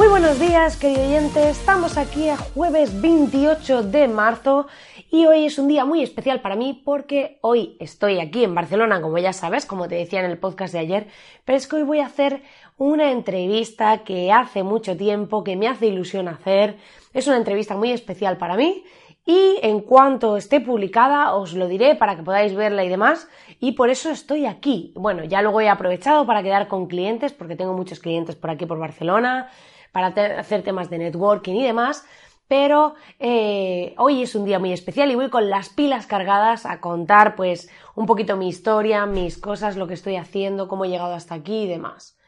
Muy 0.00 0.08
buenos 0.08 0.40
días, 0.40 0.78
querido 0.78 1.06
oyente. 1.06 1.50
Estamos 1.50 1.98
aquí 1.98 2.30
a 2.30 2.38
jueves 2.38 3.02
28 3.02 3.82
de 3.82 4.08
marzo 4.08 4.66
y 5.10 5.26
hoy 5.26 5.44
es 5.44 5.58
un 5.58 5.68
día 5.68 5.84
muy 5.84 6.02
especial 6.02 6.40
para 6.40 6.56
mí 6.56 6.80
porque 6.86 7.38
hoy 7.42 7.76
estoy 7.80 8.18
aquí 8.18 8.42
en 8.42 8.54
Barcelona, 8.54 9.02
como 9.02 9.18
ya 9.18 9.34
sabes, 9.34 9.66
como 9.66 9.88
te 9.88 9.96
decía 9.96 10.20
en 10.20 10.30
el 10.30 10.38
podcast 10.38 10.72
de 10.72 10.78
ayer, 10.78 11.08
pero 11.44 11.58
es 11.58 11.66
que 11.66 11.76
hoy 11.76 11.82
voy 11.82 11.98
a 12.00 12.06
hacer 12.06 12.42
una 12.78 13.12
entrevista 13.12 13.98
que 13.98 14.32
hace 14.32 14.62
mucho 14.62 14.96
tiempo, 14.96 15.44
que 15.44 15.56
me 15.56 15.68
hace 15.68 15.88
ilusión 15.88 16.28
hacer. 16.28 16.78
Es 17.12 17.26
una 17.26 17.36
entrevista 17.36 17.76
muy 17.76 17.90
especial 17.90 18.38
para 18.38 18.56
mí 18.56 18.84
y 19.26 19.58
en 19.60 19.80
cuanto 19.80 20.38
esté 20.38 20.62
publicada 20.62 21.34
os 21.34 21.52
lo 21.52 21.68
diré 21.68 21.94
para 21.94 22.16
que 22.16 22.22
podáis 22.22 22.54
verla 22.54 22.84
y 22.84 22.88
demás 22.88 23.28
y 23.60 23.72
por 23.72 23.90
eso 23.90 24.10
estoy 24.10 24.46
aquí. 24.46 24.94
Bueno, 24.96 25.24
ya 25.24 25.42
luego 25.42 25.60
he 25.60 25.68
aprovechado 25.68 26.24
para 26.24 26.42
quedar 26.42 26.68
con 26.68 26.86
clientes 26.86 27.34
porque 27.34 27.54
tengo 27.54 27.74
muchos 27.74 28.00
clientes 28.00 28.34
por 28.34 28.48
aquí 28.48 28.64
por 28.64 28.78
Barcelona 28.78 29.50
para 29.92 30.08
hacer 30.38 30.62
temas 30.62 30.90
de 30.90 30.98
networking 30.98 31.54
y 31.54 31.64
demás. 31.64 32.04
Pero 32.48 32.94
eh, 33.20 33.94
hoy 33.96 34.22
es 34.22 34.34
un 34.34 34.44
día 34.44 34.58
muy 34.58 34.72
especial 34.72 35.10
y 35.10 35.14
voy 35.14 35.30
con 35.30 35.50
las 35.50 35.68
pilas 35.68 36.06
cargadas 36.06 36.66
a 36.66 36.80
contar 36.80 37.36
pues 37.36 37.70
un 37.94 38.06
poquito 38.06 38.36
mi 38.36 38.48
historia, 38.48 39.06
mis 39.06 39.38
cosas, 39.38 39.76
lo 39.76 39.86
que 39.86 39.94
estoy 39.94 40.16
haciendo, 40.16 40.66
cómo 40.66 40.84
he 40.84 40.88
llegado 40.88 41.14
hasta 41.14 41.36
aquí 41.36 41.62
y 41.62 41.68
demás. 41.68 42.18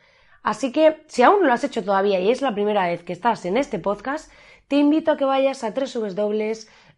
Así 0.45 0.71
que 0.71 1.03
si 1.09 1.23
aún 1.23 1.41
no 1.41 1.49
lo 1.49 1.53
has 1.53 1.65
hecho 1.65 1.85
todavía 1.85 2.21
y 2.21 2.31
es 2.31 2.41
la 2.41 2.55
primera 2.55 2.87
vez 2.87 3.03
que 3.03 3.13
estás 3.13 3.45
en 3.47 3.57
este 3.57 3.81
podcast, 3.81 4.31
te 4.69 4.77
invito 4.77 5.11
a 5.11 5.17
que 5.17 5.25
vayas 5.25 5.65
a 5.65 5.75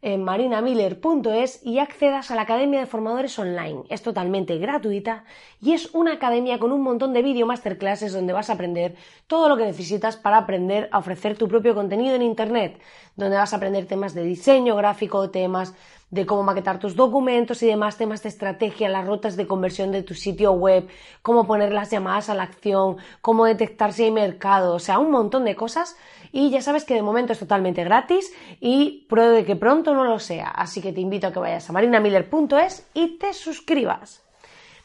en 0.05 0.23
marinamiller.es 0.23 1.65
y 1.65 1.79
accedas 1.79 2.31
a 2.31 2.35
la 2.35 2.43
Academia 2.43 2.79
de 2.79 2.87
Formadores 2.87 3.39
Online. 3.39 3.85
Es 3.89 4.03
totalmente 4.03 4.59
gratuita 4.59 5.25
y 5.63 5.73
es 5.73 5.95
una 5.95 6.13
academia 6.13 6.59
con 6.59 6.73
un 6.73 6.83
montón 6.83 7.15
de 7.15 7.23
video 7.23 7.47
masterclasses 7.47 8.13
donde 8.13 8.35
vas 8.35 8.51
a 8.51 8.53
aprender 8.53 8.97
todo 9.27 9.49
lo 9.49 9.57
que 9.57 9.65
necesitas 9.65 10.17
para 10.17 10.37
aprender 10.37 10.91
a 10.93 10.99
ofrecer 10.99 11.39
tu 11.39 11.49
propio 11.49 11.75
contenido 11.75 12.15
en 12.15 12.21
Internet, 12.21 12.79
donde 13.17 13.39
vas 13.39 13.55
a 13.55 13.57
aprender 13.57 13.87
temas 13.87 14.13
de 14.13 14.25
diseño 14.25 14.77
gráfico, 14.77 15.31
temas 15.31 15.75
de 16.15 16.27
cómo 16.27 16.45
maquetar 16.45 16.79
tus 16.79 16.95
documentos 16.95 17.63
y 17.63 17.67
demás 17.67 17.99
temas 17.99 18.23
de 18.23 18.29
estrategia, 18.29 18.89
las 18.89 19.07
rutas 19.07 19.37
de 19.37 19.47
conversión 19.47 19.91
de 19.91 20.05
tu 20.05 20.15
sitio 20.15 20.53
web, 20.53 20.89
cómo 21.23 21.47
poner 21.47 21.73
las 21.73 21.91
llamadas 21.91 22.31
a 22.31 22.35
la 22.35 22.45
acción, 22.45 22.99
cómo 23.21 23.45
detectar 23.45 23.93
si 23.93 24.05
hay 24.05 24.11
mercado, 24.13 24.77
o 24.77 24.79
sea, 24.79 25.01
un 25.01 25.11
montón 25.11 25.45
de 25.45 25.57
cosas 25.57 25.97
y 26.31 26.51
ya 26.51 26.63
sabes 26.63 26.85
que 26.85 26.95
de 26.95 27.03
momento 27.03 27.33
es 27.33 27.41
totalmente 27.41 27.83
gratis 27.83 28.33
y 28.61 29.07
puede 29.09 29.45
que 29.45 29.57
pronto 29.57 29.93
no 29.93 30.05
lo 30.05 30.21
sea. 30.21 30.49
Así 30.49 30.81
que 30.81 30.93
te 30.93 31.01
invito 31.01 31.27
a 31.27 31.33
que 31.33 31.41
vayas 31.41 31.69
a 31.69 31.73
marinamiller.es 31.73 32.89
y 32.95 33.19
te 33.19 33.33
suscribas. 33.33 34.25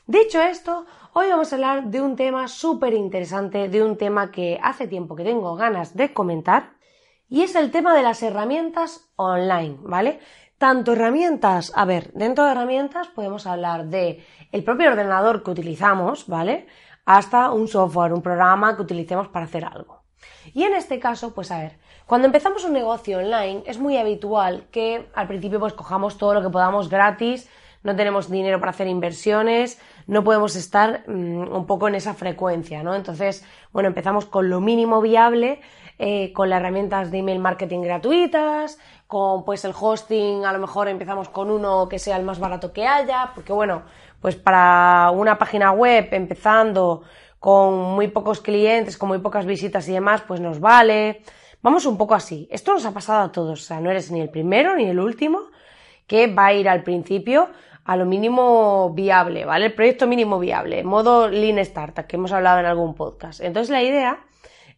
Dicho 0.08 0.42
esto, 0.42 0.88
hoy 1.14 1.28
vamos 1.30 1.53
a 1.53 1.56
hablar 1.56 1.84
de 1.86 2.02
un 2.02 2.16
tema 2.16 2.48
súper 2.48 2.96
interesante, 2.96 3.70
de 3.70 3.84
un 3.84 3.96
tema 3.98 4.32
que 4.32 4.59
hace 4.64 4.88
tiempo 4.88 5.16
que 5.16 5.24
tengo 5.24 5.56
ganas 5.56 5.96
de 5.96 6.12
comentar 6.12 6.80
y 7.30 7.44
es 7.44 7.53
el 7.53 7.70
tema 7.70 7.96
de 7.96 8.02
las 8.02 8.24
herramientas 8.24 9.08
online, 9.16 9.78
¿vale? 9.82 10.20
Tanto 10.59 10.92
herramientas, 10.92 11.72
a 11.74 11.86
ver, 11.86 12.12
dentro 12.12 12.44
de 12.44 12.52
herramientas 12.52 13.08
podemos 13.08 13.47
hablar 13.47 13.86
de 13.86 14.25
el 14.52 14.62
propio 14.66 14.90
ordenador 14.90 15.42
que 15.42 15.52
utilizamos, 15.52 16.28
¿vale? 16.28 16.68
Hasta 17.06 17.52
un 17.52 17.70
software, 17.70 18.12
un 18.12 18.22
programa 18.22 18.75
que 18.75 18.81
utilicemos 18.81 19.30
para 19.30 19.46
hacer 19.46 19.64
algo. 19.64 20.03
Y 20.53 20.64
en 20.64 20.75
este 20.75 21.00
caso, 21.00 21.34
pues 21.34 21.50
a 21.52 21.59
ver, 21.59 21.80
cuando 22.06 22.25
empezamos 22.25 22.66
un 22.66 22.74
negocio 22.74 23.20
online 23.20 23.64
es 23.68 23.80
muy 23.80 23.96
habitual 23.96 24.68
que 24.70 25.08
al 25.16 25.28
principio 25.28 25.62
pues 25.62 25.72
cojamos 25.72 26.18
todo 26.18 26.34
lo 26.34 26.42
que 26.42 26.50
podamos 26.50 26.90
gratis, 26.90 27.50
no 27.81 27.96
tenemos 27.96 28.30
dinero 28.30 28.59
para 28.59 28.72
hacer 28.72 28.88
inversiones, 28.88 29.80
no 30.08 30.26
podemos 30.26 30.58
estar 30.58 31.06
mm, 31.08 31.56
un 31.56 31.66
poco 31.68 31.88
en 31.88 31.96
esa 31.96 32.14
frecuencia, 32.16 32.84
¿no? 32.84 32.96
Entonces, 32.96 33.46
bueno, 33.72 33.88
empezamos 33.88 34.26
con 34.26 34.50
lo 34.50 34.59
mínimo 34.59 35.00
viable, 35.00 35.62
eh, 36.02 36.32
con 36.32 36.50
las 36.50 36.62
herramientas 36.62 37.12
de 37.12 37.18
email 37.18 37.40
marketing 37.40 37.82
gratuitas, 37.82 38.80
con 39.06 39.44
pues 39.44 39.66
el 39.66 39.74
hosting, 39.78 40.46
a 40.46 40.54
lo 40.54 40.60
mejor 40.60 40.88
empezamos 40.88 41.28
con 41.28 41.52
uno 41.52 41.90
que 41.90 42.00
sea 42.00 42.16
el 42.16 42.24
más 42.24 42.40
barato 42.40 42.72
que 42.72 42.88
haya, 42.88 43.32
porque 43.36 43.52
bueno, 43.52 43.84
pues 44.22 44.38
para 44.38 45.12
una 45.12 45.38
página 45.38 45.74
web 45.74 46.08
empezando 46.14 47.02
con 47.38 47.96
muy 47.96 48.08
pocos 48.08 48.40
clientes, 48.40 48.98
con 48.98 49.09
muy 49.09 49.20
pocas 49.20 49.46
visitas 49.46 49.90
y 49.90 49.92
demás, 49.92 50.24
pues 50.26 50.40
nos 50.40 50.62
vale. 50.62 51.22
Vamos 51.62 51.86
un 51.86 51.98
poco 51.98 52.16
así. 52.16 52.48
Esto 52.50 52.72
nos 52.72 52.86
ha 52.86 52.94
pasado 52.94 53.26
a 53.26 53.32
todos, 53.34 53.62
o 53.62 53.66
sea, 53.66 53.82
no 53.82 53.92
eres 53.92 54.09
ni 54.09 54.22
el 54.22 54.30
primero 54.30 54.78
ni 54.78 54.86
el 54.86 55.02
último 55.02 55.42
que 56.08 56.28
va 56.28 56.46
a 56.46 56.54
ir 56.54 56.70
al 56.70 56.84
principio 56.84 57.50
a 57.84 57.98
lo 57.98 58.06
mínimo 58.06 58.94
viable, 58.94 59.44
¿vale? 59.44 59.66
El 59.66 59.74
proyecto 59.74 60.08
mínimo 60.08 60.40
viable, 60.40 60.82
modo 60.86 61.28
Lean 61.28 61.59
Startup, 61.59 62.08
que 62.08 62.16
hemos 62.16 62.32
hablado 62.32 62.59
en 62.59 62.68
algún 62.68 62.96
podcast. 62.96 63.42
Entonces 63.42 63.70
la 63.70 63.84
idea 63.84 64.20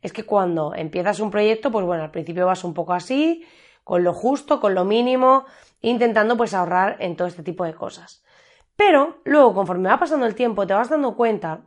es 0.01 0.13
que 0.13 0.23
cuando 0.23 0.73
empiezas 0.75 1.19
un 1.19 1.31
proyecto, 1.31 1.71
pues 1.71 1.85
bueno, 1.85 2.03
al 2.03 2.11
principio 2.11 2.45
vas 2.45 2.63
un 2.63 2.73
poco 2.73 2.93
así, 2.93 3.45
con 3.83 4.03
lo 4.03 4.13
justo, 4.13 4.59
con 4.59 4.73
lo 4.75 4.85
mínimo, 4.85 5.45
intentando 5.81 6.37
pues 6.37 6.53
ahorrar 6.53 6.97
en 6.99 7.15
todo 7.15 7.27
este 7.27 7.43
tipo 7.43 7.65
de 7.65 7.73
cosas. 7.73 8.23
Pero 8.75 9.17
luego, 9.25 9.53
conforme 9.53 9.89
va 9.89 9.99
pasando 9.99 10.25
el 10.25 10.35
tiempo, 10.35 10.65
te 10.65 10.73
vas 10.73 10.89
dando 10.89 11.15
cuenta 11.15 11.61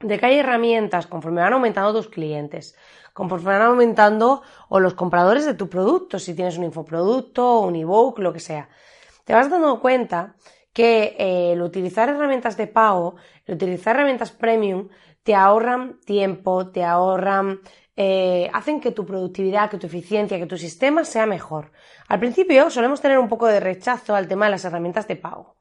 de 0.00 0.18
que 0.18 0.26
hay 0.26 0.38
herramientas 0.38 1.06
conforme 1.06 1.40
van 1.40 1.52
aumentando 1.52 1.92
tus 1.92 2.08
clientes, 2.08 2.76
conforme 3.12 3.46
van 3.46 3.62
aumentando 3.62 4.42
o 4.68 4.80
los 4.80 4.94
compradores 4.94 5.44
de 5.44 5.54
tu 5.54 5.68
producto, 5.68 6.18
si 6.18 6.34
tienes 6.34 6.56
un 6.56 6.64
infoproducto, 6.64 7.60
un 7.60 7.76
ebook, 7.76 8.18
lo 8.20 8.32
que 8.32 8.40
sea. 8.40 8.68
Te 9.24 9.34
vas 9.34 9.50
dando 9.50 9.80
cuenta 9.80 10.36
que 10.72 11.16
eh, 11.18 11.52
el 11.52 11.62
utilizar 11.62 12.08
herramientas 12.08 12.56
de 12.56 12.68
pago, 12.68 13.16
el 13.46 13.56
utilizar 13.56 13.96
herramientas 13.96 14.30
premium, 14.30 14.88
te 15.28 15.34
ahorran 15.34 16.00
tiempo, 16.06 16.70
te 16.70 16.82
ahorran, 16.82 17.60
eh, 17.96 18.48
hacen 18.54 18.80
que 18.80 18.92
tu 18.92 19.04
productividad, 19.04 19.68
que 19.68 19.76
tu 19.76 19.86
eficiencia, 19.86 20.38
que 20.38 20.46
tu 20.46 20.56
sistema 20.56 21.04
sea 21.04 21.26
mejor. 21.26 21.70
Al 22.08 22.18
principio 22.18 22.70
solemos 22.70 23.02
tener 23.02 23.18
un 23.18 23.28
poco 23.28 23.46
de 23.46 23.60
rechazo 23.60 24.16
al 24.16 24.26
tema 24.26 24.46
de 24.46 24.52
las 24.52 24.64
herramientas 24.64 25.06
de 25.06 25.16
pago. 25.16 25.56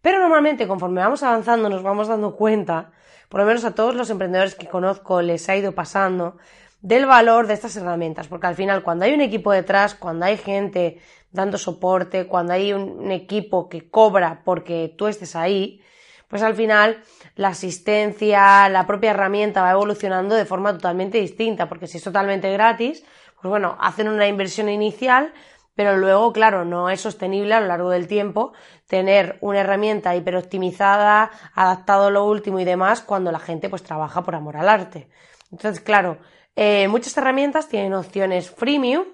Pero 0.00 0.20
normalmente 0.20 0.68
conforme 0.68 1.00
vamos 1.00 1.24
avanzando 1.24 1.68
nos 1.68 1.82
vamos 1.82 2.06
dando 2.06 2.36
cuenta 2.36 2.92
por 3.28 3.40
lo 3.40 3.46
menos 3.48 3.64
a 3.64 3.74
todos 3.74 3.96
los 3.96 4.08
emprendedores 4.08 4.54
que 4.54 4.68
conozco 4.68 5.20
les 5.20 5.48
ha 5.48 5.56
ido 5.56 5.72
pasando, 5.72 6.36
del 6.80 7.06
valor 7.06 7.48
de 7.48 7.54
estas 7.54 7.74
herramientas, 7.74 8.28
porque 8.28 8.46
al 8.46 8.54
final 8.54 8.84
cuando 8.84 9.04
hay 9.04 9.14
un 9.14 9.20
equipo 9.20 9.50
detrás, 9.50 9.96
cuando 9.96 10.26
hay 10.26 10.36
gente 10.36 11.00
dando 11.32 11.58
soporte, 11.58 12.28
cuando 12.28 12.52
hay 12.52 12.72
un 12.72 13.10
equipo 13.10 13.68
que 13.68 13.90
cobra 13.90 14.42
porque 14.44 14.94
tú 14.96 15.08
estés 15.08 15.34
ahí, 15.34 15.82
pues 16.28 16.42
al 16.42 16.54
final 16.54 17.02
la 17.34 17.48
asistencia, 17.48 18.68
la 18.68 18.86
propia 18.86 19.10
herramienta 19.10 19.62
va 19.62 19.72
evolucionando 19.72 20.34
de 20.34 20.44
forma 20.44 20.72
totalmente 20.72 21.18
distinta, 21.18 21.68
porque 21.68 21.86
si 21.86 21.98
es 21.98 22.04
totalmente 22.04 22.52
gratis, 22.52 23.04
pues 23.40 23.50
bueno, 23.50 23.76
hacen 23.80 24.08
una 24.08 24.28
inversión 24.28 24.68
inicial, 24.68 25.32
pero 25.74 25.96
luego, 25.96 26.32
claro, 26.32 26.64
no 26.64 26.90
es 26.90 27.00
sostenible 27.00 27.54
a 27.54 27.60
lo 27.60 27.68
largo 27.68 27.90
del 27.90 28.08
tiempo 28.08 28.52
tener 28.88 29.38
una 29.40 29.60
herramienta 29.60 30.16
hiperoptimizada, 30.16 31.30
adaptado 31.54 32.06
a 32.06 32.10
lo 32.10 32.24
último 32.24 32.58
y 32.58 32.64
demás, 32.64 33.00
cuando 33.00 33.30
la 33.30 33.38
gente 33.38 33.68
pues 33.68 33.82
trabaja 33.82 34.22
por 34.22 34.34
amor 34.34 34.56
al 34.56 34.68
arte. 34.68 35.08
Entonces, 35.52 35.80
claro, 35.80 36.18
eh, 36.56 36.88
muchas 36.88 37.16
herramientas 37.16 37.68
tienen 37.68 37.94
opciones 37.94 38.50
freemium, 38.50 39.04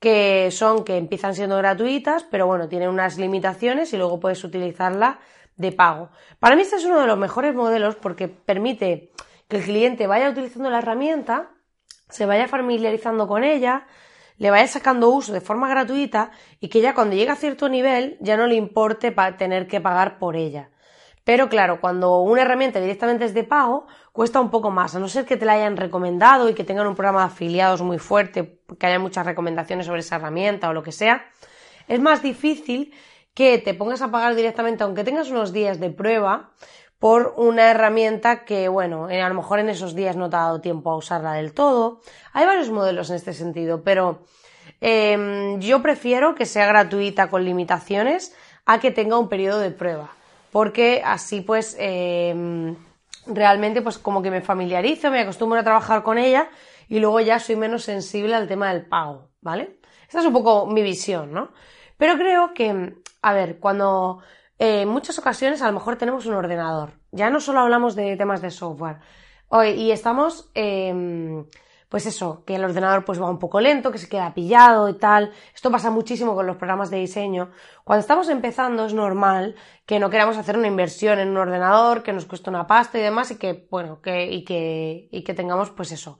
que 0.00 0.50
son 0.50 0.84
que 0.84 0.96
empiezan 0.96 1.36
siendo 1.36 1.56
gratuitas, 1.56 2.24
pero 2.24 2.48
bueno, 2.48 2.68
tienen 2.68 2.88
unas 2.88 3.18
limitaciones 3.18 3.92
y 3.92 3.96
luego 3.96 4.18
puedes 4.18 4.42
utilizarla 4.42 5.20
de 5.62 5.72
pago. 5.72 6.10
Para 6.38 6.56
mí 6.56 6.62
este 6.62 6.76
es 6.76 6.84
uno 6.84 7.00
de 7.00 7.06
los 7.06 7.16
mejores 7.16 7.54
modelos 7.54 7.96
porque 7.96 8.28
permite 8.28 9.12
que 9.48 9.56
el 9.56 9.64
cliente 9.64 10.06
vaya 10.06 10.28
utilizando 10.28 10.68
la 10.68 10.78
herramienta, 10.78 11.50
se 12.10 12.26
vaya 12.26 12.46
familiarizando 12.48 13.26
con 13.26 13.44
ella, 13.44 13.86
le 14.36 14.50
vaya 14.50 14.66
sacando 14.66 15.08
uso 15.08 15.32
de 15.32 15.40
forma 15.40 15.68
gratuita 15.68 16.32
y 16.60 16.68
que 16.68 16.80
ya 16.80 16.94
cuando 16.94 17.16
llegue 17.16 17.30
a 17.30 17.36
cierto 17.36 17.68
nivel 17.70 18.18
ya 18.20 18.36
no 18.36 18.46
le 18.46 18.56
importe 18.56 19.14
tener 19.38 19.66
que 19.66 19.80
pagar 19.80 20.18
por 20.18 20.36
ella. 20.36 20.68
Pero 21.24 21.48
claro, 21.48 21.80
cuando 21.80 22.18
una 22.20 22.42
herramienta 22.42 22.80
directamente 22.80 23.24
es 23.24 23.34
de 23.34 23.44
pago, 23.44 23.86
cuesta 24.10 24.40
un 24.40 24.50
poco 24.50 24.70
más, 24.70 24.96
a 24.96 24.98
no 24.98 25.08
ser 25.08 25.24
que 25.24 25.36
te 25.36 25.46
la 25.46 25.52
hayan 25.52 25.76
recomendado 25.76 26.48
y 26.48 26.54
que 26.54 26.64
tengan 26.64 26.88
un 26.88 26.96
programa 26.96 27.20
de 27.20 27.26
afiliados 27.26 27.80
muy 27.82 27.98
fuerte, 27.98 28.60
que 28.78 28.86
haya 28.86 28.98
muchas 28.98 29.24
recomendaciones 29.24 29.86
sobre 29.86 30.00
esa 30.00 30.16
herramienta 30.16 30.68
o 30.68 30.72
lo 30.72 30.82
que 30.82 30.90
sea, 30.90 31.24
es 31.86 32.00
más 32.00 32.22
difícil 32.22 32.92
que 33.34 33.58
te 33.58 33.74
pongas 33.74 34.02
a 34.02 34.10
pagar 34.10 34.34
directamente, 34.34 34.84
aunque 34.84 35.04
tengas 35.04 35.30
unos 35.30 35.52
días 35.52 35.80
de 35.80 35.90
prueba, 35.90 36.50
por 36.98 37.34
una 37.36 37.70
herramienta 37.70 38.44
que, 38.44 38.68
bueno, 38.68 39.06
a 39.06 39.28
lo 39.28 39.34
mejor 39.34 39.58
en 39.58 39.68
esos 39.68 39.94
días 39.94 40.16
no 40.16 40.30
te 40.30 40.36
ha 40.36 40.40
dado 40.40 40.60
tiempo 40.60 40.90
a 40.90 40.96
usarla 40.96 41.32
del 41.32 41.52
todo. 41.52 42.00
Hay 42.32 42.46
varios 42.46 42.70
modelos 42.70 43.10
en 43.10 43.16
este 43.16 43.32
sentido, 43.32 43.82
pero 43.82 44.22
em, 44.80 45.58
yo 45.58 45.82
prefiero 45.82 46.34
que 46.36 46.46
sea 46.46 46.66
gratuita 46.66 47.28
con 47.28 47.44
limitaciones 47.44 48.34
a 48.66 48.78
que 48.78 48.92
tenga 48.92 49.18
un 49.18 49.28
periodo 49.28 49.58
de 49.58 49.72
prueba 49.72 50.10
porque 50.52 51.02
así 51.04 51.40
pues 51.40 51.74
em, 51.80 52.76
realmente 53.26 53.82
pues 53.82 53.98
como 53.98 54.22
que 54.22 54.30
me 54.30 54.42
familiarizo, 54.42 55.10
me 55.10 55.20
acostumbro 55.20 55.58
a 55.58 55.64
trabajar 55.64 56.02
con 56.04 56.18
ella 56.18 56.48
y 56.88 57.00
luego 57.00 57.18
ya 57.20 57.40
soy 57.40 57.56
menos 57.56 57.84
sensible 57.84 58.34
al 58.34 58.46
tema 58.46 58.72
del 58.72 58.86
pago, 58.86 59.30
¿vale? 59.40 59.80
Esta 60.06 60.20
es 60.20 60.26
un 60.26 60.32
poco 60.34 60.66
mi 60.66 60.82
visión, 60.82 61.32
¿no? 61.32 61.50
Pero 62.02 62.18
creo 62.18 62.52
que, 62.52 62.96
a 63.22 63.32
ver, 63.32 63.60
cuando 63.60 64.18
eh, 64.58 64.80
en 64.80 64.88
muchas 64.88 65.20
ocasiones 65.20 65.62
a 65.62 65.68
lo 65.68 65.72
mejor 65.74 65.94
tenemos 65.94 66.26
un 66.26 66.34
ordenador, 66.34 66.94
ya 67.12 67.30
no 67.30 67.38
solo 67.38 67.60
hablamos 67.60 67.94
de 67.94 68.16
temas 68.16 68.42
de 68.42 68.50
software, 68.50 68.98
y 69.76 69.92
estamos... 69.92 70.50
Em, 70.54 71.46
pues 71.88 72.06
eso, 72.06 72.42
que 72.44 72.56
el 72.56 72.64
ordenador 72.64 73.04
pues 73.04 73.20
va 73.20 73.30
un 73.30 73.38
poco 73.38 73.60
lento, 73.60 73.92
que 73.92 73.98
se 73.98 74.08
queda 74.08 74.34
pillado 74.34 74.88
y 74.88 74.94
tal. 74.94 75.30
Esto 75.54 75.70
pasa 75.70 75.90
muchísimo 75.90 76.34
con 76.34 76.46
los 76.46 76.56
programas 76.56 76.90
de 76.90 76.96
diseño. 76.96 77.50
Cuando 77.84 78.00
estamos 78.00 78.30
empezando 78.30 78.86
es 78.86 78.94
normal 78.94 79.54
que 79.84 80.00
no 80.00 80.08
queramos 80.08 80.38
hacer 80.38 80.56
una 80.56 80.68
inversión 80.68 81.18
en 81.20 81.28
un 81.28 81.36
ordenador, 81.36 82.02
que 82.02 82.14
nos 82.14 82.24
cueste 82.24 82.48
una 82.48 82.66
pasta 82.66 82.98
y 82.98 83.02
demás 83.02 83.30
y 83.30 83.36
que, 83.36 83.68
bueno, 83.70 84.00
que, 84.00 84.24
y 84.32 84.42
que, 84.42 85.08
y 85.12 85.22
que 85.22 85.34
tengamos 85.34 85.70
pues 85.70 85.92
eso, 85.92 86.18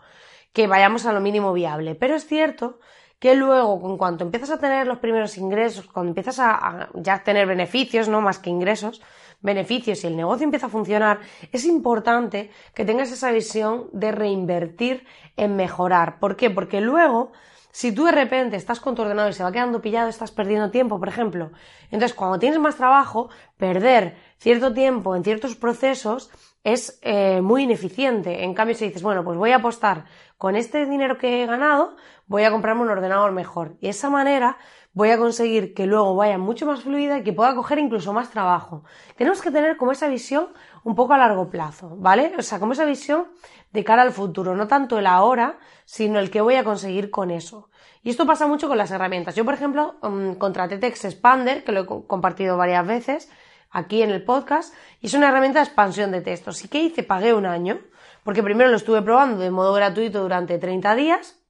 que 0.53 0.67
vayamos 0.67 1.07
a 1.07 1.13
lo 1.13 1.21
mínimo 1.21 1.55
viable. 1.55 1.95
Pero 1.95 2.17
es 2.17 2.27
cierto 2.27 2.79
que 3.23 3.37
luego, 3.37 3.81
en 3.89 3.97
cuanto 3.97 4.25
empiezas 4.25 4.51
a 4.51 4.59
tener 4.59 4.85
los 4.89 4.99
primeros 4.99 5.39
ingresos, 5.39 5.87
cuando 5.87 6.11
empiezas 6.11 6.41
a, 6.41 6.89
ya 6.95 7.23
tener 7.23 7.47
beneficios, 7.47 8.09
no 8.09 8.21
más 8.21 8.41
que 8.41 8.51
ingresos, 8.51 9.01
beneficios 9.41 10.03
y 10.03 10.09
el 10.09 10.17
negocio 10.17 10.43
empieza 10.43 10.67
a 10.67 10.71
funcionar, 10.71 11.21
es 11.53 11.65
importante 11.65 12.51
que 12.75 12.85
tengas 12.85 13.13
esa 13.13 13.31
visión 13.31 13.87
de 13.93 14.11
reinvertir 14.11 15.07
en 15.37 15.55
mejorar. 15.55 16.19
¿Por 16.19 16.35
qué? 16.35 16.51
Porque 16.51 16.81
luego, 16.81 17.31
si 17.71 17.93
tú 17.93 18.07
de 18.07 18.11
repente 18.11 18.57
estás 18.57 18.81
con 18.81 18.97
tu 18.97 19.05
y 19.05 19.33
se 19.33 19.45
va 19.45 19.53
quedando 19.53 19.81
pillado, 19.81 20.09
estás 20.09 20.33
perdiendo 20.33 20.73
tiempo, 20.73 20.99
por 20.99 21.07
ejemplo. 21.07 21.53
Entonces, 21.93 22.15
cuando 22.15 22.41
tienes 22.41 22.59
más 22.59 22.75
trabajo, 22.75 23.29
perder 23.57 24.17
cierto 24.39 24.75
tiempo 24.75 25.15
en 25.15 25.23
ciertos 25.23 25.55
procesos 25.55 26.29
es 26.65 26.99
eh, 27.03 27.41
muy 27.41 27.63
ineficiente. 27.63 28.43
En 28.43 28.53
cambio, 28.53 28.75
si 28.75 28.87
dices, 28.87 29.05
bueno, 29.05 29.23
pues 29.23 29.39
voy 29.39 29.53
a 29.53 29.57
apostar 29.59 30.07
con 30.39 30.57
este 30.57 30.87
dinero 30.87 31.19
que 31.19 31.45
he 31.45 31.47
ganado, 31.47 31.95
voy 32.27 32.45
a 32.45 32.51
comprarme 32.51 32.83
un 32.83 32.91
ordenador 32.91 33.33
mejor. 33.33 33.77
Y 33.81 33.87
de 33.87 33.91
esa 33.91 34.11
manera 34.11 34.59
voy 34.95 35.11
a 35.11 35.19
conseguir 35.19 35.75
que 35.75 35.87
luego 35.87 36.15
vaya 36.15 36.39
mucho 36.39 36.67
más 36.67 36.83
fluida 36.83 37.19
y 37.19 37.23
que 37.23 37.33
pueda 37.33 37.55
coger 37.55 37.79
incluso 37.79 38.13
más 38.13 38.31
trabajo. 38.31 38.85
Tenemos 39.17 39.41
que 39.41 39.51
tener 39.51 39.77
como 39.77 39.93
esa 39.93 40.09
visión 40.09 40.49
un 40.85 40.95
poco 40.95 41.15
a 41.15 41.19
largo 41.19 41.49
plazo, 41.49 41.97
¿vale? 41.97 42.33
O 42.39 42.43
sea, 42.43 42.59
como 42.59 42.73
esa 42.73 42.85
visión 42.85 43.29
de 43.73 43.85
cara 43.85 44.03
al 44.03 44.13
futuro, 44.13 44.55
no 44.55 44.69
tanto 44.69 44.99
el 44.99 45.07
ahora, 45.07 45.59
sino 45.85 46.19
el 46.19 46.31
que 46.31 46.41
voy 46.41 46.57
a 46.57 46.65
conseguir 46.65 47.11
con 47.11 47.31
eso. 47.31 47.71
Y 48.03 48.11
esto 48.11 48.27
pasa 48.27 48.47
mucho 48.47 48.69
con 48.69 48.79
las 48.79 48.91
herramientas. 48.91 49.35
Yo, 49.35 49.45
por 49.45 49.55
ejemplo, 49.55 49.97
mm, 50.03 50.33
contraté 50.35 50.79
Text 50.79 51.05
Expander, 51.05 51.65
que 51.65 51.73
lo 51.73 51.81
he 51.81 51.87
compartido 51.87 52.57
varias 52.57 52.87
veces 52.87 53.31
aquí 53.71 54.03
en 54.03 54.11
el 54.11 54.25
podcast, 54.25 54.75
y 55.01 55.07
es 55.07 55.15
una 55.15 55.29
herramienta 55.29 55.61
de 55.61 55.65
expansión 55.65 56.11
de 56.11 56.21
textos. 56.21 56.63
¿Y 56.65 56.69
qué 56.69 56.83
hice? 56.83 57.03
Pagué 57.03 57.33
un 57.33 57.47
año, 57.47 57.81
porque 58.23 58.43
primero 58.43 58.71
lo 58.71 58.77
estuve 58.77 59.01
probando 59.01 59.39
de 59.39 59.51
modo 59.51 59.73
gratuito 59.73 60.21
durante 60.21 60.59
30 60.59 60.95
días, 60.95 61.42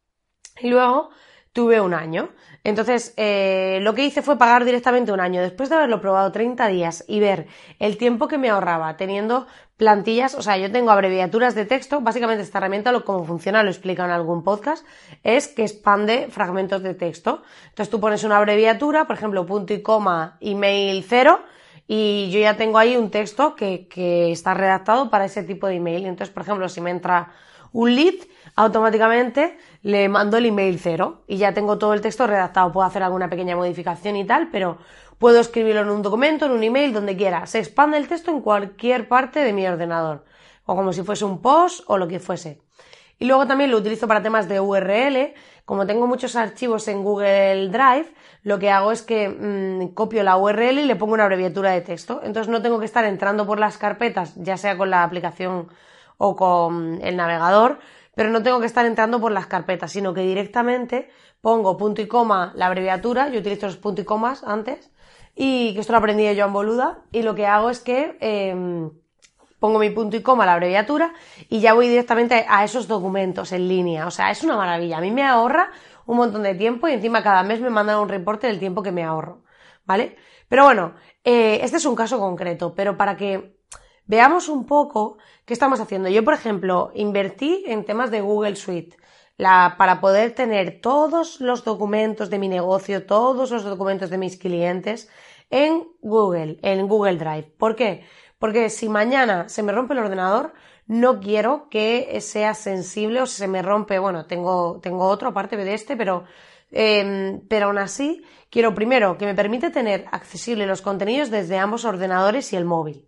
y 0.60 0.69
luego 0.69 1.10
tuve 1.52 1.81
un 1.81 1.94
año. 1.94 2.31
Entonces, 2.64 3.12
eh, 3.16 3.81
lo 3.82 3.94
que 3.94 4.04
hice 4.04 4.22
fue 4.22 4.38
pagar 4.38 4.64
directamente 4.64 5.12
un 5.12 5.20
año, 5.20 5.43
después 5.43 5.69
de 5.69 5.75
haberlo 5.75 6.00
probado 6.00 6.31
30 6.31 6.69
días 6.69 7.04
y 7.08 7.19
ver 7.19 7.46
el 7.81 7.96
tiempo 7.96 8.28
que 8.28 8.38
me 8.38 8.50
ahorraba 8.50 8.96
teniendo 8.96 9.46
plantillas, 9.76 10.37
o 10.37 10.43
sea, 10.43 10.56
yo 10.58 10.70
tengo 10.70 10.93
abreviaturas 10.93 11.56
de 11.56 11.64
texto, 11.64 12.00
básicamente 12.00 12.44
esta 12.44 12.58
herramienta, 12.58 12.93
lo, 12.93 13.04
cómo 13.04 13.25
funciona, 13.25 13.64
lo 13.64 13.70
explica 13.70 14.04
en 14.04 14.12
algún 14.12 14.44
podcast, 14.44 14.87
es 15.25 15.49
que 15.49 15.62
expande 15.62 16.28
fragmentos 16.31 16.84
de 16.84 16.94
texto. 16.94 17.43
Entonces 17.70 17.90
tú 17.90 17.99
pones 17.99 18.22
una 18.22 18.37
abreviatura, 18.37 19.06
por 19.06 19.16
ejemplo, 19.16 19.44
punto 19.44 19.75
y 19.75 19.82
coma, 19.82 20.37
email 20.40 21.04
cero, 21.08 21.40
y 21.94 22.30
yo 22.30 22.40
ya 22.40 22.56
tengo 22.56 22.78
ahí 22.78 22.96
un 22.96 23.10
texto 23.10 23.54
que, 23.54 23.86
que 23.86 24.32
está 24.32 24.54
redactado 24.54 25.10
para 25.10 25.26
ese 25.26 25.42
tipo 25.42 25.66
de 25.66 25.74
email. 25.74 26.06
Entonces, 26.06 26.32
por 26.32 26.42
ejemplo, 26.42 26.66
si 26.70 26.80
me 26.80 26.90
entra 26.90 27.32
un 27.70 27.94
lead, 27.94 28.14
automáticamente 28.56 29.58
le 29.82 30.08
mando 30.08 30.38
el 30.38 30.46
email 30.46 30.78
cero 30.78 31.22
y 31.26 31.36
ya 31.36 31.52
tengo 31.52 31.76
todo 31.76 31.92
el 31.92 32.00
texto 32.00 32.26
redactado. 32.26 32.72
Puedo 32.72 32.86
hacer 32.86 33.02
alguna 33.02 33.28
pequeña 33.28 33.56
modificación 33.56 34.16
y 34.16 34.24
tal, 34.24 34.48
pero 34.50 34.78
puedo 35.18 35.38
escribirlo 35.38 35.82
en 35.82 35.90
un 35.90 36.00
documento, 36.00 36.46
en 36.46 36.52
un 36.52 36.62
email, 36.62 36.94
donde 36.94 37.14
quiera. 37.14 37.44
Se 37.44 37.58
expande 37.58 37.98
el 37.98 38.08
texto 38.08 38.30
en 38.30 38.40
cualquier 38.40 39.06
parte 39.06 39.40
de 39.40 39.52
mi 39.52 39.66
ordenador, 39.66 40.24
o 40.64 40.74
como 40.74 40.94
si 40.94 41.02
fuese 41.02 41.26
un 41.26 41.42
post 41.42 41.84
o 41.88 41.98
lo 41.98 42.08
que 42.08 42.20
fuese. 42.20 42.62
Y 43.18 43.26
luego 43.26 43.46
también 43.46 43.70
lo 43.70 43.76
utilizo 43.76 44.08
para 44.08 44.22
temas 44.22 44.48
de 44.48 44.60
URL. 44.60 45.34
Como 45.66 45.86
tengo 45.86 46.06
muchos 46.06 46.36
archivos 46.36 46.88
en 46.88 47.04
Google 47.04 47.68
Drive, 47.68 48.12
lo 48.42 48.58
que 48.58 48.70
hago 48.70 48.92
es 48.92 49.02
que 49.02 49.28
mm, 49.28 49.94
copio 49.94 50.22
la 50.22 50.36
URL 50.36 50.78
y 50.78 50.84
le 50.84 50.96
pongo 50.96 51.14
una 51.14 51.24
abreviatura 51.24 51.70
de 51.70 51.80
texto. 51.80 52.20
Entonces 52.24 52.50
no 52.50 52.62
tengo 52.62 52.78
que 52.78 52.86
estar 52.86 53.04
entrando 53.04 53.46
por 53.46 53.58
las 53.58 53.78
carpetas, 53.78 54.34
ya 54.36 54.56
sea 54.56 54.76
con 54.76 54.90
la 54.90 55.04
aplicación 55.04 55.68
o 56.18 56.36
con 56.36 57.00
el 57.02 57.16
navegador, 57.16 57.78
pero 58.14 58.30
no 58.30 58.42
tengo 58.42 58.60
que 58.60 58.66
estar 58.66 58.84
entrando 58.86 59.20
por 59.20 59.32
las 59.32 59.46
carpetas, 59.46 59.92
sino 59.92 60.12
que 60.12 60.22
directamente 60.22 61.08
pongo 61.40 61.76
punto 61.76 62.02
y 62.02 62.06
coma 62.06 62.52
la 62.54 62.66
abreviatura, 62.66 63.28
yo 63.28 63.40
utilizo 63.40 63.66
los 63.66 63.76
puntos 63.76 64.04
y 64.04 64.06
comas 64.06 64.44
antes, 64.44 64.90
y 65.34 65.74
que 65.74 65.80
esto 65.80 65.92
lo 65.92 65.98
aprendí 65.98 66.32
yo 66.34 66.44
en 66.44 66.52
Boluda, 66.52 66.98
y 67.10 67.22
lo 67.22 67.34
que 67.34 67.46
hago 67.46 67.70
es 67.70 67.80
que 67.80 68.16
em, 68.20 68.90
pongo 69.62 69.78
mi 69.78 69.90
punto 69.90 70.16
y 70.16 70.22
coma 70.22 70.44
la 70.44 70.54
abreviatura 70.54 71.14
y 71.48 71.60
ya 71.60 71.72
voy 71.72 71.86
directamente 71.86 72.44
a 72.48 72.64
esos 72.64 72.88
documentos 72.88 73.52
en 73.52 73.68
línea. 73.68 74.08
O 74.08 74.10
sea, 74.10 74.32
es 74.32 74.42
una 74.42 74.56
maravilla. 74.56 74.98
A 74.98 75.00
mí 75.00 75.12
me 75.12 75.24
ahorra 75.24 75.70
un 76.06 76.16
montón 76.16 76.43
de 76.43 76.54
tiempo 76.54 76.88
y 76.88 76.93
encima 76.93 77.22
cada 77.22 77.43
mes 77.43 77.60
me 77.60 77.70
mandan 77.70 77.99
un 77.99 78.08
reporte 78.08 78.46
del 78.46 78.58
tiempo 78.58 78.82
que 78.82 78.93
me 78.93 79.04
ahorro. 79.04 79.43
¿Vale? 79.84 80.16
Pero 80.49 80.64
bueno, 80.64 80.94
eh, 81.25 81.61
este 81.62 81.78
es 81.78 81.85
un 81.85 81.97
caso 81.97 82.18
concreto, 82.18 82.75
pero 82.75 82.97
para 82.97 83.16
que 83.16 83.56
veamos 84.06 84.49
un 84.49 84.66
poco 84.66 85.18
qué 85.44 85.54
estamos 85.54 85.80
haciendo. 85.80 86.09
Yo, 86.09 86.25
por 86.25 86.35
ejemplo, 86.35 86.90
invertí 86.94 87.64
en 87.66 87.85
temas 87.85 88.11
de 88.11 88.21
Google 88.21 88.56
Suite. 88.56 88.97
Para 89.38 90.00
poder 90.00 90.35
tener 90.35 90.80
todos 90.80 91.40
los 91.40 91.64
documentos 91.64 92.30
de 92.30 92.38
mi 92.38 92.49
negocio, 92.49 93.06
todos 93.06 93.50
los 93.50 93.64
documentos 93.64 94.09
de 94.09 94.18
mis 94.18 94.37
clientes 94.37 95.09
en 95.50 95.85
Google, 96.00 96.59
en 96.62 96.87
Google 96.87 97.16
Drive. 97.16 97.52
¿Por 97.59 97.75
qué? 97.75 98.04
Porque 98.38 98.71
si 98.71 98.88
mañana 98.88 99.49
se 99.49 99.62
me 99.62 99.73
rompe 99.73 99.94
el 99.94 100.00
ordenador, 100.00 100.52
no 100.92 101.20
quiero 101.20 101.68
que 101.70 102.20
sea 102.20 102.52
sensible 102.52 103.22
o 103.22 103.26
se 103.26 103.49
me 103.49 103.62
rompe, 103.62 103.99
bueno, 103.99 104.26
tengo, 104.26 104.78
tengo 104.82 105.06
otro 105.06 105.30
aparte 105.30 105.56
de 105.56 105.72
este, 105.72 105.96
pero, 105.96 106.25
eh, 106.70 107.40
pero 107.49 107.66
aún 107.66 107.78
así 107.78 108.22
quiero 108.50 108.75
primero 108.75 109.16
que 109.16 109.25
me 109.25 109.34
permite 109.34 109.70
tener 109.70 110.04
accesible 110.12 110.66
los 110.66 110.82
contenidos 110.82 111.30
desde 111.30 111.56
ambos 111.56 111.87
ordenadores 111.87 112.52
y 112.52 112.56
el 112.56 112.66
móvil. 112.66 113.06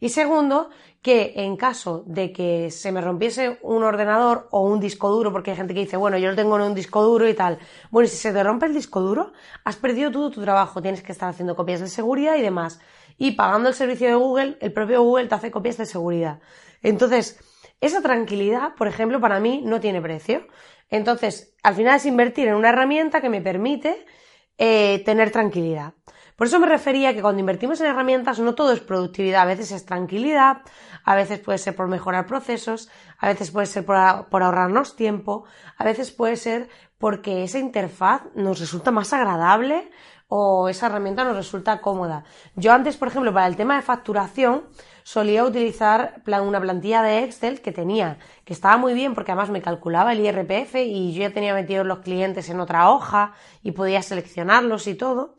Y 0.00 0.08
segundo, 0.08 0.70
que 1.02 1.34
en 1.36 1.56
caso 1.56 2.04
de 2.06 2.32
que 2.32 2.70
se 2.70 2.90
me 2.90 3.02
rompiese 3.02 3.58
un 3.62 3.82
ordenador 3.84 4.48
o 4.50 4.62
un 4.62 4.80
disco 4.80 5.10
duro, 5.10 5.30
porque 5.30 5.50
hay 5.50 5.56
gente 5.58 5.74
que 5.74 5.80
dice, 5.80 5.98
bueno, 5.98 6.16
yo 6.16 6.30
lo 6.30 6.36
tengo 6.36 6.56
en 6.56 6.62
un 6.62 6.74
disco 6.74 7.02
duro 7.02 7.28
y 7.28 7.34
tal. 7.34 7.58
Bueno, 7.90 8.08
si 8.08 8.16
se 8.16 8.32
te 8.32 8.42
rompe 8.42 8.66
el 8.66 8.74
disco 8.74 9.00
duro, 9.00 9.32
has 9.62 9.76
perdido 9.76 10.10
todo 10.10 10.30
tu 10.30 10.40
trabajo, 10.40 10.80
tienes 10.80 11.02
que 11.02 11.12
estar 11.12 11.28
haciendo 11.28 11.54
copias 11.54 11.80
de 11.80 11.88
seguridad 11.88 12.36
y 12.36 12.42
demás. 12.42 12.80
Y 13.18 13.32
pagando 13.32 13.68
el 13.68 13.74
servicio 13.74 14.08
de 14.08 14.14
Google, 14.14 14.58
el 14.60 14.72
propio 14.72 15.02
Google 15.02 15.26
te 15.26 15.34
hace 15.34 15.50
copias 15.50 15.76
de 15.76 15.86
seguridad. 15.86 16.40
Entonces, 16.82 17.38
esa 17.80 18.02
tranquilidad, 18.02 18.74
por 18.74 18.88
ejemplo, 18.88 19.20
para 19.20 19.40
mí 19.40 19.62
no 19.64 19.80
tiene 19.80 20.00
precio. 20.00 20.46
Entonces, 20.90 21.54
al 21.62 21.74
final 21.74 21.96
es 21.96 22.06
invertir 22.06 22.48
en 22.48 22.54
una 22.54 22.70
herramienta 22.70 23.20
que 23.20 23.28
me 23.28 23.40
permite 23.40 24.06
eh, 24.58 25.02
tener 25.04 25.30
tranquilidad. 25.30 25.94
Por 26.36 26.46
eso 26.46 26.60
me 26.60 26.66
refería 26.66 27.14
que 27.14 27.22
cuando 27.22 27.40
invertimos 27.40 27.80
en 27.80 27.86
herramientas 27.86 28.38
no 28.38 28.54
todo 28.54 28.72
es 28.72 28.80
productividad, 28.80 29.42
a 29.42 29.46
veces 29.46 29.72
es 29.72 29.86
tranquilidad, 29.86 30.58
a 31.02 31.14
veces 31.14 31.38
puede 31.40 31.56
ser 31.56 31.74
por 31.74 31.88
mejorar 31.88 32.26
procesos, 32.26 32.90
a 33.18 33.28
veces 33.28 33.50
puede 33.50 33.66
ser 33.66 33.86
por, 33.86 33.96
ahorrarnos 33.96 34.96
tiempo, 34.96 35.44
a 35.78 35.84
veces 35.84 36.10
puede 36.10 36.36
ser 36.36 36.68
porque 36.98 37.42
esa 37.42 37.58
interfaz 37.58 38.22
nos 38.34 38.60
resulta 38.60 38.90
más 38.90 39.14
agradable 39.14 39.90
o 40.28 40.68
esa 40.68 40.86
herramienta 40.86 41.24
nos 41.24 41.36
resulta 41.36 41.80
cómoda. 41.80 42.24
Yo 42.54 42.72
antes, 42.72 42.96
por 42.96 43.08
ejemplo, 43.08 43.32
para 43.32 43.46
el 43.46 43.56
tema 43.56 43.76
de 43.76 43.82
facturación, 43.82 44.64
solía 45.04 45.44
utilizar 45.44 46.22
una 46.26 46.60
plantilla 46.60 47.02
de 47.02 47.24
Excel 47.24 47.60
que 47.60 47.70
tenía, 47.72 48.18
que 48.44 48.52
estaba 48.52 48.76
muy 48.76 48.94
bien 48.94 49.14
porque 49.14 49.32
además 49.32 49.50
me 49.50 49.62
calculaba 49.62 50.12
el 50.12 50.20
IRPF 50.20 50.74
y 50.76 51.12
yo 51.12 51.20
ya 51.20 51.30
tenía 51.30 51.54
metidos 51.54 51.86
los 51.86 52.00
clientes 52.00 52.48
en 52.48 52.60
otra 52.60 52.90
hoja 52.90 53.34
y 53.62 53.72
podía 53.72 54.02
seleccionarlos 54.02 54.86
y 54.88 54.94
todo. 54.94 55.36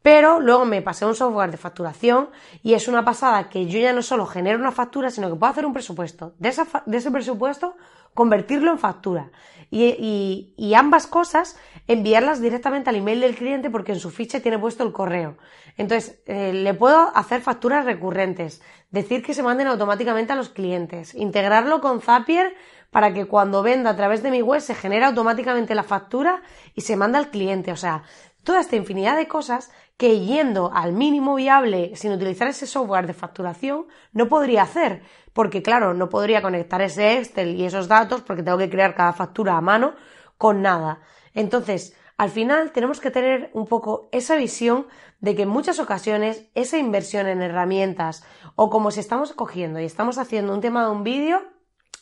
Pero 0.00 0.38
luego 0.38 0.64
me 0.64 0.80
pasé 0.80 1.04
a 1.04 1.08
un 1.08 1.16
software 1.16 1.50
de 1.50 1.56
facturación 1.56 2.30
y 2.62 2.74
es 2.74 2.86
una 2.86 3.04
pasada 3.04 3.48
que 3.48 3.66
yo 3.66 3.80
ya 3.80 3.92
no 3.92 4.02
solo 4.02 4.26
genero 4.26 4.58
una 4.58 4.70
factura, 4.70 5.10
sino 5.10 5.28
que 5.28 5.34
puedo 5.34 5.50
hacer 5.50 5.66
un 5.66 5.72
presupuesto. 5.72 6.34
De, 6.38 6.54
de 6.86 6.96
ese 6.96 7.10
presupuesto 7.10 7.74
convertirlo 8.18 8.72
en 8.72 8.80
factura. 8.80 9.30
Y, 9.70 10.74
ambas 10.74 11.06
cosas 11.06 11.56
enviarlas 11.86 12.40
directamente 12.40 12.90
al 12.90 12.96
email 12.96 13.20
del 13.20 13.36
cliente 13.36 13.70
porque 13.70 13.92
en 13.92 14.00
su 14.00 14.10
ficha 14.10 14.40
tiene 14.40 14.58
puesto 14.58 14.82
el 14.82 14.92
correo. 14.92 15.36
Entonces, 15.76 16.20
eh, 16.26 16.52
le 16.52 16.74
puedo 16.74 17.16
hacer 17.16 17.42
facturas 17.42 17.84
recurrentes, 17.84 18.60
decir 18.90 19.22
que 19.22 19.34
se 19.34 19.44
manden 19.44 19.68
automáticamente 19.68 20.32
a 20.32 20.36
los 20.36 20.48
clientes, 20.48 21.14
integrarlo 21.14 21.80
con 21.80 22.00
Zapier 22.00 22.56
para 22.90 23.14
que 23.14 23.26
cuando 23.26 23.62
venda 23.62 23.90
a 23.90 23.96
través 23.96 24.24
de 24.24 24.32
mi 24.32 24.42
web 24.42 24.60
se 24.60 24.74
genere 24.74 25.04
automáticamente 25.04 25.76
la 25.76 25.84
factura 25.84 26.42
y 26.74 26.80
se 26.80 26.96
manda 26.96 27.20
al 27.20 27.30
cliente. 27.30 27.70
O 27.70 27.76
sea, 27.76 28.02
toda 28.42 28.58
esta 28.58 28.74
infinidad 28.74 29.16
de 29.16 29.28
cosas 29.28 29.70
que 29.98 30.20
yendo 30.20 30.70
al 30.72 30.92
mínimo 30.92 31.34
viable 31.34 31.94
sin 31.96 32.12
utilizar 32.12 32.48
ese 32.48 32.66
software 32.66 33.06
de 33.06 33.14
facturación 33.14 33.88
no 34.12 34.28
podría 34.28 34.62
hacer, 34.62 35.02
porque 35.32 35.60
claro, 35.60 35.92
no 35.92 36.08
podría 36.08 36.40
conectar 36.40 36.80
ese 36.80 37.18
Excel 37.18 37.56
y 37.56 37.64
esos 37.64 37.88
datos 37.88 38.22
porque 38.22 38.44
tengo 38.44 38.58
que 38.58 38.70
crear 38.70 38.94
cada 38.94 39.12
factura 39.12 39.56
a 39.56 39.60
mano 39.60 39.94
con 40.38 40.62
nada. 40.62 41.00
Entonces, 41.34 41.96
al 42.16 42.30
final 42.30 42.70
tenemos 42.70 43.00
que 43.00 43.10
tener 43.10 43.50
un 43.54 43.66
poco 43.66 44.08
esa 44.12 44.36
visión 44.36 44.86
de 45.20 45.34
que 45.34 45.42
en 45.42 45.48
muchas 45.48 45.80
ocasiones 45.80 46.48
esa 46.54 46.78
inversión 46.78 47.26
en 47.26 47.42
herramientas 47.42 48.24
o 48.54 48.70
como 48.70 48.92
si 48.92 49.00
estamos 49.00 49.32
cogiendo 49.32 49.80
y 49.80 49.84
estamos 49.84 50.16
haciendo 50.18 50.54
un 50.54 50.60
tema 50.60 50.84
de 50.84 50.92
un 50.92 51.02
vídeo, 51.02 51.42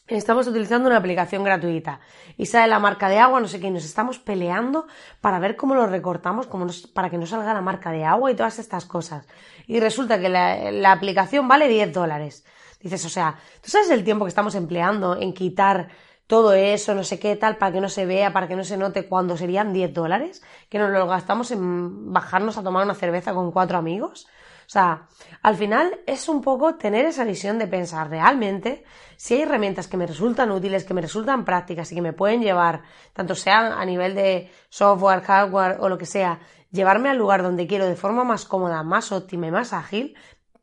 estamos 0.08 0.46
utilizando 0.46 0.88
una 0.88 0.98
aplicación 0.98 1.42
gratuita 1.42 2.00
y 2.36 2.46
sale 2.46 2.68
la 2.68 2.78
marca 2.78 3.08
de 3.08 3.18
agua, 3.18 3.40
no 3.40 3.48
sé 3.48 3.58
qué, 3.58 3.66
y 3.66 3.70
nos 3.70 3.84
estamos 3.84 4.18
peleando 4.18 4.86
para 5.20 5.38
ver 5.38 5.56
cómo 5.56 5.74
lo 5.74 5.86
recortamos 5.86 6.46
para 6.92 7.10
que 7.10 7.18
no 7.18 7.26
salga 7.26 7.54
la 7.54 7.60
marca 7.60 7.90
de 7.90 8.04
agua 8.04 8.30
y 8.30 8.36
todas 8.36 8.58
estas 8.58 8.84
cosas. 8.84 9.26
Y 9.66 9.80
resulta 9.80 10.20
que 10.20 10.28
la, 10.28 10.92
aplicación 10.92 11.48
vale 11.48 11.68
10 11.68 11.92
dólares. 11.92 12.44
Dices, 12.80 13.04
o 13.04 13.08
sea, 13.08 13.36
¿tú 13.62 13.70
sabes 13.70 13.90
el 13.90 14.04
tiempo 14.04 14.24
que 14.24 14.28
estamos 14.28 14.54
empleando 14.54 15.16
en 15.16 15.32
quitar 15.32 15.88
todo 16.26 16.54
eso, 16.54 16.94
no 16.94 17.04
sé 17.04 17.18
qué 17.18 17.34
tal, 17.36 17.56
para 17.56 17.72
que 17.72 17.80
no 17.80 17.88
se 17.88 18.06
vea, 18.06 18.32
para 18.32 18.48
que 18.48 18.56
no 18.56 18.64
se 18.64 18.76
note 18.76 19.06
cuando 19.08 19.36
serían 19.36 19.72
10 19.72 19.92
dólares? 19.92 20.42
Que 20.68 20.78
nos 20.78 20.90
lo 20.90 21.06
gastamos 21.06 21.50
en 21.50 22.12
bajarnos 22.12 22.58
a 22.58 22.62
tomar 22.62 22.84
una 22.84 22.94
cerveza 22.94 23.34
con 23.34 23.50
cuatro 23.50 23.78
amigos. 23.78 24.28
O 24.66 24.68
sea, 24.68 25.06
al 25.42 25.56
final 25.56 26.00
es 26.06 26.28
un 26.28 26.42
poco 26.42 26.74
tener 26.74 27.06
esa 27.06 27.24
visión 27.24 27.58
de 27.58 27.68
pensar 27.68 28.10
realmente 28.10 28.84
si 29.16 29.34
hay 29.34 29.42
herramientas 29.42 29.86
que 29.86 29.96
me 29.96 30.06
resultan 30.06 30.50
útiles, 30.50 30.84
que 30.84 30.92
me 30.92 31.00
resultan 31.00 31.44
prácticas 31.44 31.90
y 31.92 31.94
que 31.94 32.02
me 32.02 32.12
pueden 32.12 32.42
llevar, 32.42 32.82
tanto 33.12 33.34
sean 33.34 33.72
a 33.72 33.84
nivel 33.84 34.14
de 34.14 34.50
software, 34.68 35.22
hardware 35.22 35.76
o 35.80 35.88
lo 35.88 35.98
que 35.98 36.06
sea, 36.06 36.40
llevarme 36.70 37.10
al 37.10 37.16
lugar 37.16 37.42
donde 37.42 37.66
quiero 37.66 37.86
de 37.86 37.96
forma 37.96 38.24
más 38.24 38.44
cómoda, 38.44 38.82
más 38.82 39.12
óptima 39.12 39.46
y 39.46 39.50
más 39.52 39.72
ágil, 39.72 40.16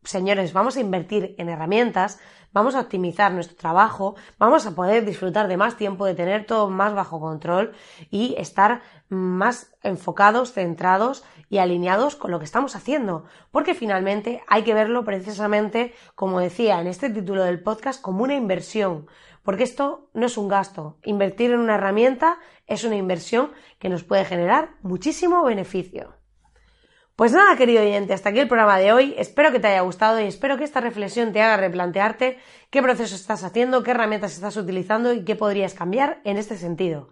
señores, 0.03 0.53
vamos 0.53 0.75
a 0.77 0.81
invertir 0.81 1.35
en 1.37 1.49
herramientas, 1.49 2.19
vamos 2.51 2.75
a 2.75 2.81
optimizar 2.81 3.31
nuestro 3.33 3.55
trabajo, 3.57 4.15
vamos 4.37 4.65
a 4.65 4.75
poder 4.75 5.05
disfrutar 5.05 5.47
de 5.47 5.57
más 5.57 5.77
tiempo, 5.77 6.05
de 6.05 6.13
tener 6.13 6.45
todo 6.45 6.69
más 6.69 6.93
bajo 6.93 7.19
control 7.19 7.73
y 8.11 8.35
estar 8.37 8.81
más 9.13 9.73
enfocados, 9.81 10.53
centrados 10.53 11.23
y 11.49 11.59
alineados 11.59 12.15
con 12.15 12.31
lo 12.31 12.39
que 12.39 12.45
estamos 12.45 12.75
haciendo, 12.75 13.25
porque 13.51 13.73
finalmente 13.73 14.43
hay 14.47 14.63
que 14.63 14.73
verlo 14.73 15.05
precisamente, 15.05 15.93
como 16.15 16.39
decía 16.39 16.81
en 16.81 16.87
este 16.87 17.09
título 17.09 17.43
del 17.43 17.61
podcast, 17.61 18.01
como 18.01 18.23
una 18.23 18.35
inversión, 18.35 19.07
porque 19.43 19.63
esto 19.63 20.09
no 20.13 20.25
es 20.25 20.37
un 20.37 20.47
gasto. 20.47 20.97
Invertir 21.03 21.51
en 21.51 21.59
una 21.59 21.75
herramienta 21.75 22.39
es 22.67 22.83
una 22.83 22.95
inversión 22.95 23.51
que 23.79 23.89
nos 23.89 24.03
puede 24.03 24.25
generar 24.25 24.75
muchísimo 24.81 25.43
beneficio. 25.43 26.15
Pues 27.15 27.31
nada, 27.31 27.55
querido 27.55 27.83
oyente, 27.83 28.13
hasta 28.13 28.29
aquí 28.29 28.39
el 28.39 28.47
programa 28.47 28.79
de 28.79 28.91
hoy. 28.91 29.13
Espero 29.19 29.51
que 29.51 29.59
te 29.59 29.67
haya 29.67 29.81
gustado 29.81 30.19
y 30.19 30.23
espero 30.23 30.57
que 30.57 30.63
esta 30.63 30.81
reflexión 30.81 31.31
te 31.31 31.43
haga 31.43 31.57
replantearte 31.57 32.39
qué 32.71 32.81
proceso 32.81 33.15
estás 33.15 33.43
haciendo, 33.43 33.83
qué 33.83 33.91
herramientas 33.91 34.33
estás 34.33 34.57
utilizando 34.57 35.13
y 35.13 35.23
qué 35.23 35.35
podrías 35.35 35.75
cambiar 35.75 36.21
en 36.23 36.37
este 36.37 36.57
sentido. 36.57 37.09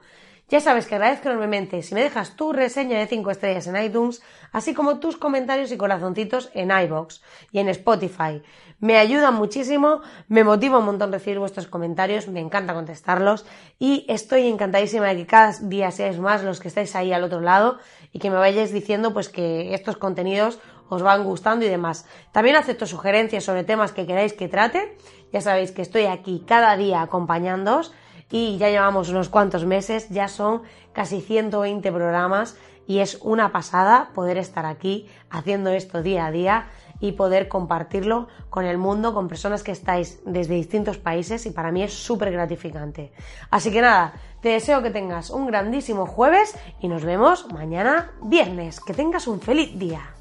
Ya 0.51 0.59
sabes 0.59 0.85
que 0.85 0.95
agradezco 0.95 1.29
enormemente 1.29 1.81
si 1.81 1.95
me 1.95 2.03
dejas 2.03 2.35
tu 2.35 2.51
reseña 2.51 2.99
de 2.99 3.07
5 3.07 3.31
estrellas 3.31 3.67
en 3.67 3.81
iTunes, 3.81 4.21
así 4.51 4.73
como 4.73 4.99
tus 4.99 5.15
comentarios 5.15 5.71
y 5.71 5.77
corazoncitos 5.77 6.51
en 6.53 6.71
iBox 6.71 7.21
y 7.53 7.59
en 7.59 7.69
Spotify. 7.69 8.43
Me 8.81 8.97
ayudan 8.97 9.35
muchísimo, 9.35 10.01
me 10.27 10.43
motiva 10.43 10.79
un 10.79 10.85
montón 10.87 11.13
recibir 11.13 11.39
vuestros 11.39 11.67
comentarios, 11.67 12.27
me 12.27 12.41
encanta 12.41 12.73
contestarlos 12.73 13.45
y 13.79 14.05
estoy 14.09 14.49
encantadísima 14.49 15.07
de 15.07 15.15
que 15.15 15.25
cada 15.25 15.53
día 15.53 15.89
seáis 15.89 16.19
más 16.19 16.43
los 16.43 16.59
que 16.59 16.67
estáis 16.67 16.97
ahí 16.97 17.13
al 17.13 17.23
otro 17.23 17.39
lado 17.39 17.77
y 18.11 18.19
que 18.19 18.29
me 18.29 18.35
vayáis 18.35 18.73
diciendo 18.73 19.13
pues 19.13 19.29
que 19.29 19.73
estos 19.73 19.95
contenidos 19.95 20.59
os 20.89 21.01
van 21.01 21.23
gustando 21.23 21.63
y 21.63 21.69
demás. 21.69 22.05
También 22.33 22.57
acepto 22.57 22.85
sugerencias 22.85 23.45
sobre 23.45 23.63
temas 23.63 23.93
que 23.93 24.05
queráis 24.05 24.33
que 24.33 24.49
trate. 24.49 24.97
Ya 25.31 25.39
sabéis 25.39 25.71
que 25.71 25.81
estoy 25.81 26.07
aquí 26.07 26.43
cada 26.45 26.75
día 26.75 27.01
acompañándoos 27.01 27.93
y 28.31 28.57
ya 28.57 28.69
llevamos 28.69 29.09
unos 29.09 29.29
cuantos 29.29 29.65
meses, 29.65 30.09
ya 30.09 30.27
son 30.27 30.63
casi 30.93 31.21
120 31.21 31.91
programas 31.91 32.57
y 32.87 32.99
es 32.99 33.19
una 33.21 33.51
pasada 33.51 34.09
poder 34.15 34.37
estar 34.37 34.65
aquí 34.65 35.07
haciendo 35.29 35.69
esto 35.69 36.01
día 36.01 36.25
a 36.25 36.31
día 36.31 36.67
y 36.99 37.13
poder 37.13 37.47
compartirlo 37.47 38.27
con 38.49 38.65
el 38.65 38.77
mundo, 38.77 39.13
con 39.13 39.27
personas 39.27 39.63
que 39.63 39.71
estáis 39.71 40.21
desde 40.25 40.55
distintos 40.55 40.97
países 40.97 41.45
y 41.45 41.51
para 41.51 41.71
mí 41.71 41.83
es 41.83 41.93
súper 41.93 42.31
gratificante. 42.31 43.11
Así 43.49 43.71
que 43.71 43.81
nada, 43.81 44.13
te 44.41 44.49
deseo 44.49 44.81
que 44.81 44.91
tengas 44.91 45.29
un 45.29 45.47
grandísimo 45.47 46.05
jueves 46.05 46.55
y 46.79 46.87
nos 46.87 47.03
vemos 47.03 47.51
mañana 47.51 48.11
viernes. 48.21 48.79
Que 48.79 48.93
tengas 48.93 49.27
un 49.27 49.41
feliz 49.41 49.77
día. 49.77 50.20